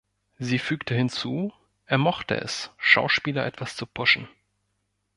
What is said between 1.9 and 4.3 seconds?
mochte es, Schauspieler etwas zu pushen“.